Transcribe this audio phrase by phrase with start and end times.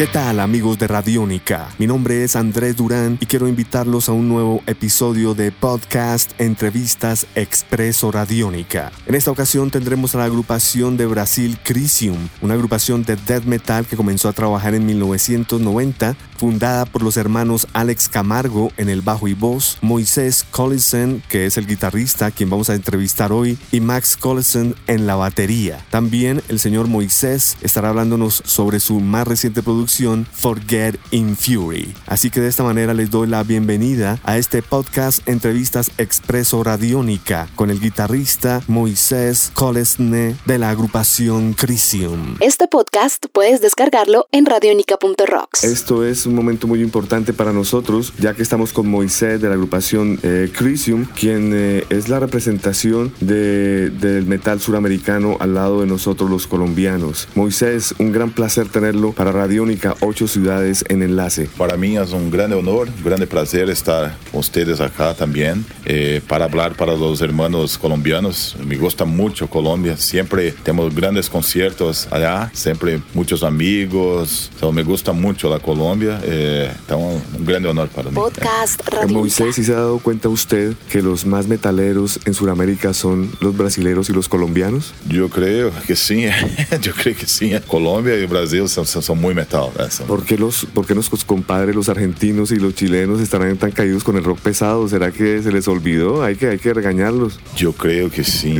[0.00, 1.68] ¿Qué tal amigos de Radiónica?
[1.76, 7.26] Mi nombre es Andrés Durán y quiero invitarlos a un nuevo episodio de podcast Entrevistas
[7.34, 8.92] Expreso Radiónica.
[9.04, 13.84] En esta ocasión tendremos a la agrupación de Brasil Crisium, una agrupación de death metal
[13.84, 19.28] que comenzó a trabajar en 1990, fundada por los hermanos Alex Camargo en el bajo
[19.28, 24.16] y voz, Moisés Collison, que es el guitarrista quien vamos a entrevistar hoy, y Max
[24.16, 25.84] Collison en la batería.
[25.90, 31.92] También el señor Moisés estará hablándonos sobre su más reciente producción Forget in Fury.
[32.06, 37.48] Así que de esta manera les doy la bienvenida a este podcast Entrevistas Expreso Radiónica
[37.56, 42.36] con el guitarrista Moisés Colesne de la agrupación Crisium.
[42.38, 45.64] Este podcast puedes descargarlo en radionica.rocks.
[45.64, 49.54] Esto es un momento muy importante para nosotros, ya que estamos con Moisés de la
[49.54, 55.88] agrupación eh, Crisium, quien eh, es la representación de, del metal suramericano al lado de
[55.88, 57.26] nosotros los colombianos.
[57.34, 61.48] Moisés, un gran placer tenerlo para Radiónica ocho ciudades en enlace.
[61.56, 66.20] Para mí es un gran honor, un gran placer estar con ustedes acá también eh,
[66.26, 68.56] para hablar para los hermanos colombianos.
[68.64, 75.48] Me gusta mucho Colombia, siempre tenemos grandes conciertos allá, siempre muchos amigos, me gusta mucho
[75.48, 78.14] la Colombia, eh, un gran honor para mí.
[78.14, 82.92] Podcast eh, Moisés, ¿y se ha dado cuenta usted que los más metaleros en Sudamérica
[82.94, 84.92] son los brasileros y los colombianos?
[85.08, 86.26] Yo creo que sí,
[86.80, 87.52] yo creo que sí.
[87.66, 89.69] Colombia y Brasil son, son muy metal.
[90.06, 94.04] ¿Por qué, los, ¿Por qué nuestros compadres, los argentinos y los chilenos, estarán tan caídos
[94.04, 94.88] con el rock pesado?
[94.88, 96.22] ¿Será que se les olvidó?
[96.22, 97.38] Hay que, hay que regañarlos.
[97.56, 98.56] Yo creo que sí.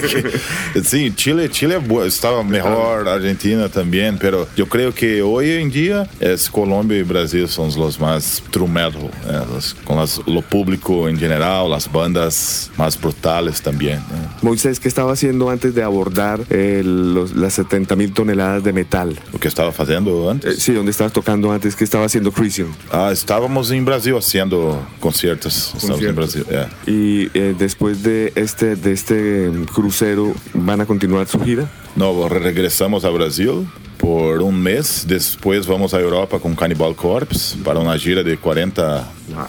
[0.84, 6.48] sí, Chile, Chile estaba mejor, Argentina también, pero yo creo que hoy en día es
[6.50, 9.42] Colombia y Brasil son los más true metal, eh,
[9.84, 13.98] con lo público en general, las bandas más brutales también.
[13.98, 14.28] Eh.
[14.42, 19.18] Moisés, ¿qué estaba haciendo antes de abordar las 70 mil toneladas de metal?
[19.32, 20.58] Lo que estaba haciendo antes?
[20.58, 21.76] Eh, sí, ¿dónde estabas tocando antes?
[21.76, 22.72] ¿Qué estaba haciendo Crisium?
[22.90, 25.72] Ah, estábamos en Brasil haciendo conciertos.
[25.76, 26.44] Estamos en Brasil,
[26.86, 31.70] Y eh, después de este, de este crucero, ¿van a continuar su gira?
[31.96, 33.66] No, regresamos a Brasil
[33.98, 35.04] por un mes.
[35.06, 39.08] Después vamos a Europa con Cannibal Corpse para una gira de 40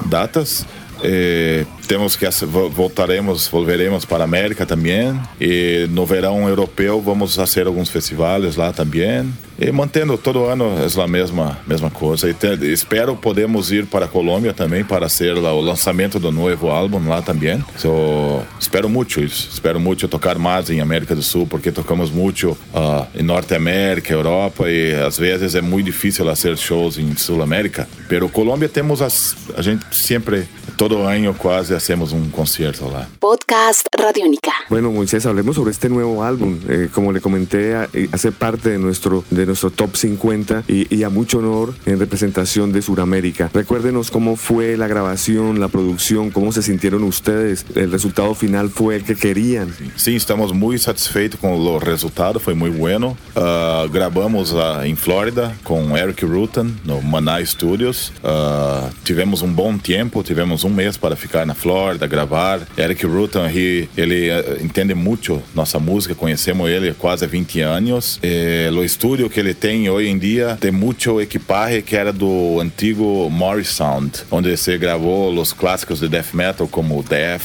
[0.10, 0.66] datas.
[1.04, 2.26] Eh, temos que
[2.72, 5.20] voltaremos, volveremos para a América também.
[5.40, 9.32] E no verão europeu vamos fazer alguns festivais lá também.
[9.60, 12.30] E mantendo todo ano é a mesma mesma coisa.
[12.30, 16.32] E te, espero podemos ir para a Colômbia também para ser lá, o lançamento do
[16.32, 17.64] novo álbum lá também.
[17.78, 19.50] So, espero muito isso.
[19.52, 24.14] Espero muito tocar mais em América do Sul porque tocamos muito uh, em Norte América,
[24.14, 27.88] Europa e às vezes é muito difícil fazer shows em Sul América.
[28.08, 33.08] Pero Colômbia temos as, a gente sempre todo ano quase hacemos un concierto lá.
[33.20, 34.52] Podcast Radiónica.
[34.70, 36.60] Bueno, Moisés, hablemos sobre este nuevo álbum.
[36.68, 41.04] Eh, como le comenté, eh, hace parte de nuestro, de nuestro top 50 y, y,
[41.04, 43.50] a mucho honor en representación de Sudamérica.
[43.54, 47.66] Recuérdenos cómo fue la grabación, la producción, cómo se sintieron ustedes.
[47.76, 49.74] El resultado final fue el que querían.
[49.96, 53.18] Sí, estamos muy satisfeitos con los resultados, fue muy bueno.
[53.36, 58.12] Uh, grabamos uh, em Flórida com Eric Rutan no Maná Studios.
[58.24, 62.62] Uh, tivemos um bom tempo, tivemos um mês para ficar na Flórida, gravar.
[62.78, 68.20] Eric Rutan, ele, ele eh, entende muito nossa música, conhecemos ele há quase 20 anos.
[68.22, 72.60] Eh, o estúdio que ele tem hoje em dia tem muito equipaje que era do
[72.60, 77.42] antigo Morris Sound, onde se gravou os clássicos de death metal como Death,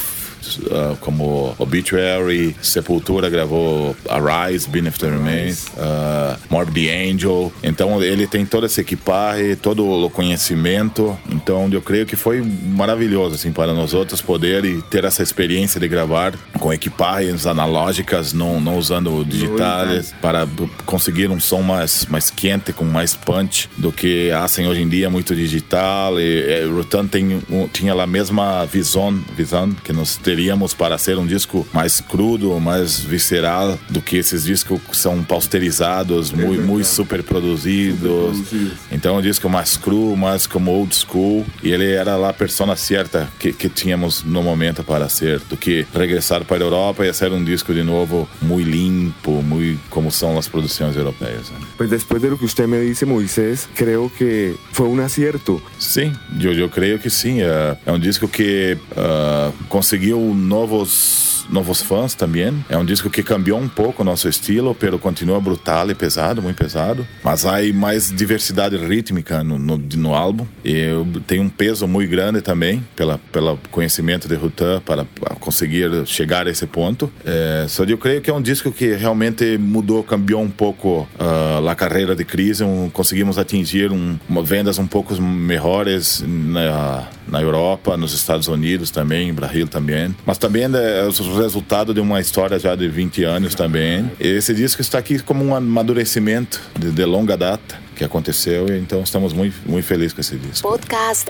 [0.59, 7.53] uh, como Obituary, Sepultura gravou Arise, Beneath the Remains, uh, Morbid Angel.
[7.63, 11.19] Então ele tem toda essa equipagem, todo o conhecimento.
[11.31, 15.81] Então eu creio que foi maravilhoso assim para nós outros poder e ter essa experiência
[15.81, 20.47] de gravar com equipagens analógicas, não, não usando digitais, para
[20.87, 25.11] conseguir um som mais mais quente, com mais punch do que hacen hoje em dia
[25.11, 26.19] muito digital.
[26.21, 27.41] E, e Rutan tem
[27.73, 33.01] tinha a mesma visão, visão que nós teríamos para ser um disco mais crudo, mais
[33.01, 38.37] visceral do que esses discos que são pasteurizados, é muito, muito super produzidos.
[38.93, 41.47] Então, um disco mais cru, mais como old school.
[41.63, 45.87] E ele era a persona certa que, que tínhamos no momento para ser, do que
[45.95, 49.58] regressar para a Europa e fazer um disco de novo muito limpo, muito
[49.91, 51.51] como são as produções europeias.
[51.51, 51.59] Né?
[51.77, 55.61] Pues después de lo que usted me dice, Moisés, creo que fue un acierto.
[55.79, 57.41] Sim, eu, eu creio que sim.
[57.41, 62.65] É, um disco que uh, conseguiu novos novos fãs também.
[62.69, 66.43] É um disco que cambiou um pouco o nosso estilo, pero continua brutal e pesado,
[66.43, 67.07] muito pesado.
[67.23, 70.47] Mas há mais diversidade rítmica no, no, no álbum.
[70.65, 70.89] E
[71.27, 75.05] tem um peso muito grande também, pela, pelo conhecimento de Rutan, para
[75.41, 77.11] conseguir chegar a esse ponto.
[77.25, 81.69] É, só eu creio que é um disco que realmente mudou, cambiou um pouco uh,
[81.69, 82.61] a carreira de Cris.
[82.61, 88.91] Um, conseguimos atingir um, uma, vendas um pouco melhores na, na Europa, nos Estados Unidos
[88.91, 90.15] também, Brasil também.
[90.25, 94.11] Mas também é, os resultado de uma história já de 20 anos também.
[94.19, 99.03] Esse disco está aqui como um amadurecimento de, de longa data que aconteceu e então
[99.03, 100.69] estamos muy, muy felices con ese disco.
[100.69, 101.29] Podcast.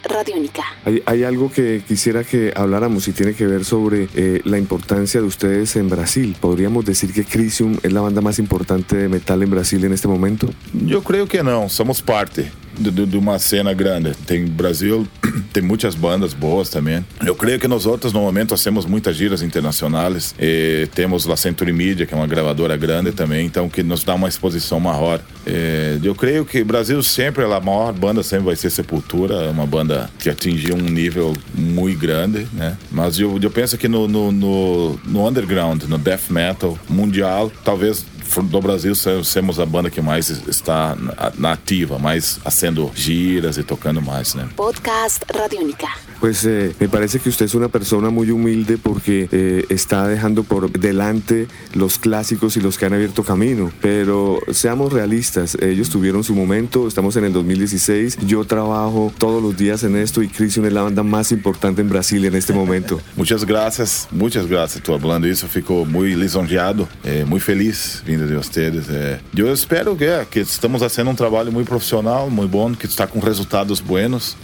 [0.84, 5.20] Hay, hay algo que quisiera que habláramos y tiene que ver sobre eh, la importancia
[5.20, 6.36] de ustedes en Brasil.
[6.38, 10.06] ¿Podríamos decir que Crisium es la banda más importante de metal en Brasil en este
[10.06, 10.48] momento?
[10.74, 14.12] Yo creo que no, somos parte de, de, uma cena grande.
[14.26, 15.06] Tem Brasil,
[15.52, 17.04] tem muitas bandas boas também.
[17.24, 20.34] Eu creio que nós outros, no momento, temos muitas giras internacionais.
[20.38, 24.14] E temos a Century Media, que é uma gravadora grande também, então que nos dá
[24.14, 25.20] uma exposição maior.
[25.46, 29.66] E eu creio que Brasil sempre, a maior banda sempre vai ser Sepultura, é uma
[29.66, 32.76] banda que atingiu um nível muito grande, né?
[32.90, 38.04] Mas eu, eu penso que no, no, no, no underground, no death metal mundial, talvez
[38.44, 40.96] do Brasil somos a banda que mais está
[41.36, 44.48] na ativa, mais fazendo giras e tocando mais, né?
[44.56, 45.88] Podcast Radiónica.
[46.20, 50.42] Pues eh, me parece que usted es una persona muy humilde porque eh, está dejando
[50.42, 53.70] por delante los clásicos y los que han abierto camino.
[53.80, 59.56] Pero seamos realistas, ellos tuvieron su momento, estamos en el 2016, yo trabajo todos los
[59.56, 63.00] días en esto y Crisium es la banda más importante en Brasil en este momento.
[63.16, 64.82] muchas gracias, muchas gracias.
[64.82, 68.86] Tú hablando eso, fico muy lisonjeado, eh, muy feliz vindo de ustedes.
[68.90, 69.20] Eh.
[69.36, 73.80] Eu espero que, estamos fazendo um trabalho muito profissional, muito bom, que está com resultados
[73.80, 74.36] buenos.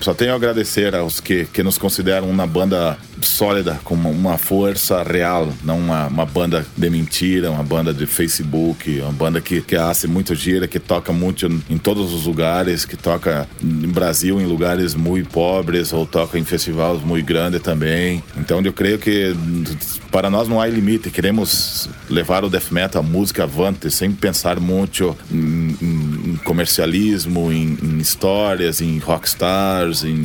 [0.00, 5.52] Só tenho a agradecer que, que nos consideram uma banda sólida, com uma força real,
[5.64, 10.06] não uma, uma banda de mentira, uma banda de Facebook, uma banda que, que hace
[10.06, 14.94] muito gira, que toca muito em todos os lugares, que toca em Brasil em lugares
[14.94, 18.22] muito pobres ou toca em festivais muito grandes também.
[18.36, 19.34] Então eu creio que
[20.10, 25.16] para nós não há limite, queremos levar o death metal música avante, sem pensar muito
[25.30, 25.97] em, em
[26.58, 30.16] comercialismo, em, em, histórias, em rockstars, em,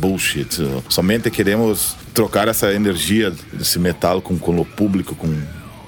[0.00, 0.58] bullshit.
[0.88, 5.32] Somente queremos trocar essa energia desse metal com, com o público, com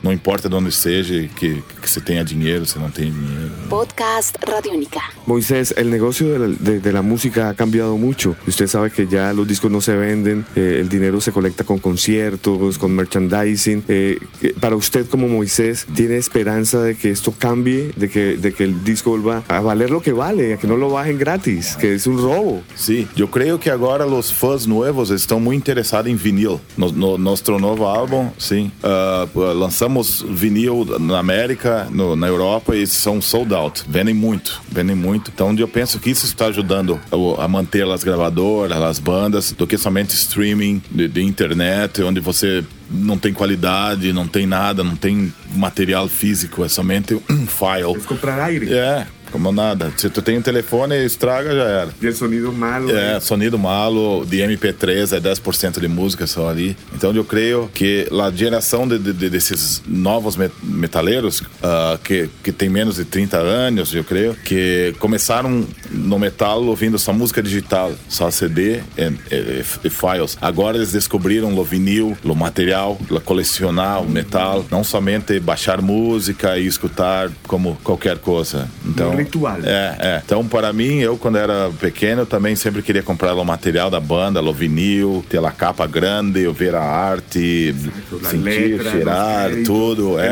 [0.03, 3.51] não importa de onde seja, que, que se tenha dinheiro, se não tem dinheiro.
[3.69, 5.01] Podcast Radiónica.
[5.27, 8.37] Moisés, el negocio de la, de, de la, música ha cambiado mucho.
[8.47, 11.79] Usted sabe que ya los discos no se venden, eh, el dinero se colecta con
[11.79, 13.85] conciertos, con merchandising.
[13.89, 14.19] Eh,
[14.61, 18.85] para usted como Moisés, ¿tiene esperanza de que esto cambie, de que, de que el
[18.85, 22.07] disco vuelva a valer lo que vale, a que no lo bajen gratis, que es
[22.07, 22.63] un robo?
[22.75, 26.59] Sí, yo creo que ahora los fans nuevos están muy interesados en vinil.
[26.77, 32.77] No, no, nuestro nuevo álbum, sí, uh, lanzamos lançamos vinil na América, no, na Europa
[32.77, 33.83] e são sold out.
[33.89, 35.31] Vendem muito, vendem muito.
[35.35, 37.01] Então eu penso que isso está ajudando
[37.39, 42.63] a manter as gravadoras, as bandas, do que somente streaming de, de internet, onde você
[42.91, 48.03] não tem qualidade, não tem nada, não tem material físico, é somente um file.
[48.07, 48.73] comprar aire.
[48.73, 49.93] É, como nada.
[49.97, 51.89] Se tu tem um telefone, estraga, já era.
[52.01, 52.91] E sonido malo.
[52.91, 53.21] É, né?
[53.21, 56.77] sonido malo, de MP3 é 10% de música só ali.
[56.95, 62.69] Então eu creio que a geração de, de, desses novos metaleiros, uh, que, que tem
[62.69, 65.67] menos de 30 anos, eu creio, que começaram
[65.99, 70.39] no metal ouvindo só música digital, só CD e, e, e files.
[70.41, 76.59] Agora eles descobriram o vinil, o material, o colecionar o metal, não somente baixar música
[76.59, 78.69] e escutar como qualquer coisa.
[78.85, 79.59] Então, ritual.
[79.63, 80.23] É, é.
[80.25, 84.43] Então, para mim, eu quando era pequeno, também sempre queria comprar o material da banda,
[84.43, 87.75] o vinil, ter a capa grande, ver a arte,
[88.23, 90.19] sentir, letra, cheirar, tudo.
[90.19, 90.29] É,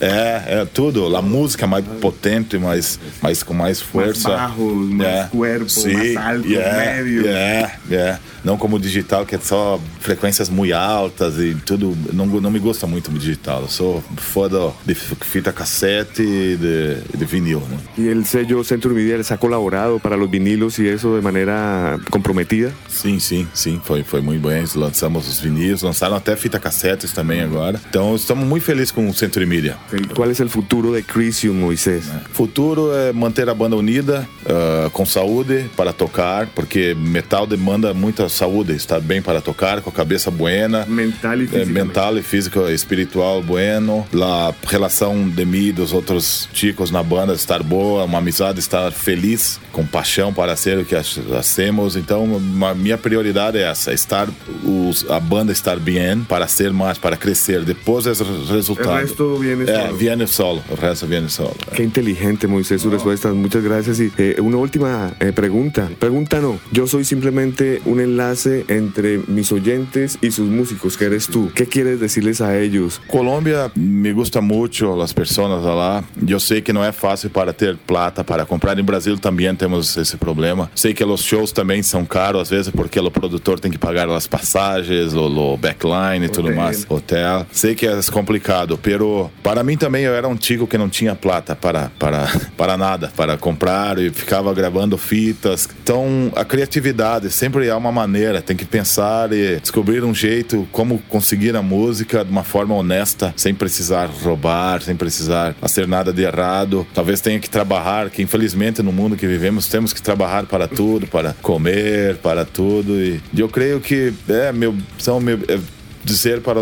[0.00, 1.14] é, é, tudo.
[1.16, 4.28] A música mais potente, mais, mais com mais força.
[4.28, 5.92] Mais barro, mais corpo, Sim.
[5.92, 7.28] mais alto, yeah, médio.
[7.28, 8.18] É, é.
[8.44, 11.96] Não como digital, que é só frequências muito altas e tudo.
[12.12, 13.62] Não, não me gosta muito do digital.
[13.62, 17.60] Eu sou foda de fita cassete e de, de vinil.
[17.60, 17.78] Né?
[17.98, 21.98] E el sello Centro Media les ha colaborado para los vinilos y eso de manera
[22.10, 22.72] comprometida?
[22.88, 23.80] Sim, sim, sim.
[23.84, 24.64] Foi, foi muito bem.
[24.74, 27.80] Lançamos os vinis, lançaram até fita cassetes também agora.
[27.88, 29.76] Então estamos muito felizes com o Centro Media.
[30.14, 32.06] Qual é o futuro de Crisium, Moisés?
[32.30, 37.46] O futuro é manter a banda unida, uh, uh, com saúde para tocar, porque metal
[37.46, 40.84] demanda muita saúde, estar bem para tocar, com a cabeça buena.
[40.86, 41.66] Mental e física.
[41.66, 44.06] mental e físico, espiritual bueno.
[44.14, 48.92] A relação de mim e dos outros chicos na banda estar boa, uma amizade estar
[48.92, 51.96] feliz, com paixão para ser o que hacemos.
[51.96, 54.28] Então, a minha prioridade é essa, estar
[54.62, 57.62] os, a banda estar bem para ser mais, para crescer.
[57.64, 58.12] Depois é
[58.52, 58.90] resultado.
[58.90, 59.78] O resto viene solo.
[59.78, 60.62] É, viene solo.
[60.70, 61.56] O resto viene solo.
[61.74, 63.32] Qué inteligente, Moisés, su respuesta.
[63.32, 63.98] Muchas gracias.
[64.00, 65.88] Y eh, una última eh, pregunta.
[65.98, 66.58] Pregunta no.
[66.70, 71.50] Yo soy simplemente un enlace entre mis oyentes y sus músicos, que eres tú.
[71.54, 73.00] ¿Qué quieres decirles a ellos?
[73.06, 76.04] Colombia me gusta mucho las personas lá.
[76.20, 78.78] Yo sé que no es fácil para ter plata para comprar.
[78.78, 80.68] En Brasil também temos esse problema.
[80.74, 84.08] Sei que os shows também são caros às vezes porque o produtor tem que pagar
[84.08, 87.46] as passagens, o, backline e tudo mais, hotel.
[87.52, 91.14] Sei que é complicado, pero para mim também eu era um tico que não tinha
[91.14, 92.26] plata para para
[92.58, 95.68] para nada, para comprar e ficava gravando fitas.
[95.80, 100.98] Então a criatividade sempre há uma maneira, tem que pensar e descobrir um jeito como
[101.08, 106.22] conseguir a música de uma forma honesta, sem precisar roubar, sem precisar fazer nada de
[106.22, 106.84] errado.
[106.92, 111.06] Talvez tenha que trabalhar, que infelizmente no mundo que vivemos temos que trabalhar para tudo,
[111.06, 113.00] para comer, para tudo.
[113.00, 115.58] E eu creio que é meu são meu é,
[116.04, 116.60] dizer para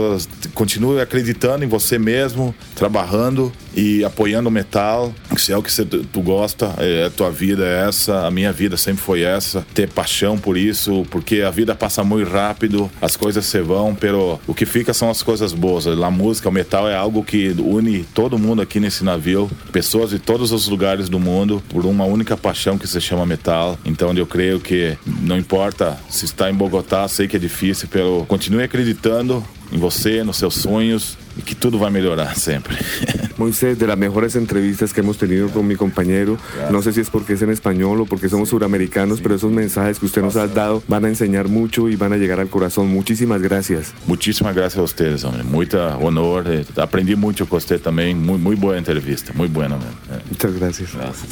[0.54, 5.12] continue acreditando em você mesmo, trabalhando e apoiando o metal.
[5.36, 8.52] Se é o que você, tu gosta, é, a tua vida é essa, a minha
[8.52, 9.64] vida sempre foi essa.
[9.74, 14.40] Ter paixão por isso, porque a vida passa muito rápido, as coisas se vão, pero
[14.46, 15.86] o que fica são as coisas boas.
[15.86, 20.18] A música, o metal é algo que une todo mundo aqui nesse navio, pessoas de
[20.18, 23.78] todos os lugares do mundo, por uma única paixão que se chama metal.
[23.84, 28.24] Então eu creio que não importa se está em Bogotá, sei que é difícil, pero
[28.28, 32.76] continue acreditando em você, nos seus sonhos y que todo va a mejorar siempre.
[33.40, 36.36] Moisés, de las mejores entrevistas que hemos tenido con mi compañero,
[36.70, 39.98] no sé si es porque es en español o porque somos suramericanos, pero esos mensajes
[39.98, 42.88] que usted nos ha dado van a enseñar mucho y van a llegar al corazón.
[42.88, 43.94] Muchísimas gracias.
[44.06, 45.42] Muchísimas gracias a ustedes, hombre.
[45.42, 46.44] Mucha honor.
[46.48, 48.22] Eh, aprendí mucho con usted también.
[48.24, 49.32] Muy, muy buena entrevista.
[49.34, 49.76] Muy buena.
[49.76, 50.20] Eh.
[50.30, 50.94] Muchas gracias.
[50.94, 51.26] gracias.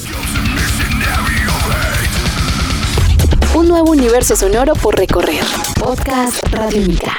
[3.53, 5.43] Un nuevo universo sonoro por recorrer.
[5.79, 7.17] Podcast Radio Mica.